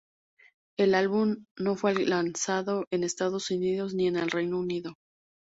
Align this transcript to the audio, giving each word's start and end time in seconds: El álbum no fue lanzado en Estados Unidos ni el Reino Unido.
El 0.79 0.95
álbum 0.95 1.45
no 1.59 1.75
fue 1.75 1.93
lanzado 1.93 2.87
en 2.89 3.03
Estados 3.03 3.51
Unidos 3.51 3.93
ni 3.93 4.07
el 4.07 4.31
Reino 4.31 4.57
Unido. 4.57 4.95